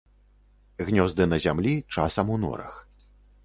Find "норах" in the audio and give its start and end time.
2.45-2.85